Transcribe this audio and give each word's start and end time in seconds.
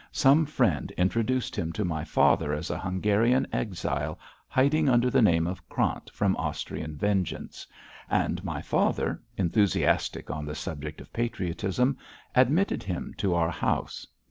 Some 0.11 0.47
friend 0.47 0.89
introduced 0.97 1.55
him 1.55 1.71
to 1.73 1.85
my 1.85 2.03
father 2.03 2.53
as 2.53 2.71
a 2.71 2.79
Hungarian 2.79 3.45
exile 3.53 4.17
hiding 4.47 4.89
under 4.89 5.11
the 5.11 5.21
name 5.21 5.45
of 5.45 5.69
Krant 5.69 6.09
from 6.09 6.35
Austrian 6.37 6.97
vengeance; 6.97 7.67
and 8.09 8.43
my 8.43 8.63
father, 8.63 9.21
enthusiastic 9.37 10.31
on 10.31 10.43
the 10.45 10.55
subject 10.55 11.01
of 11.01 11.13
patriotism, 11.13 11.99
admitted 12.33 12.81
him 12.81 13.13
to 13.19 13.35
our 13.35 13.51
house. 13.51 14.07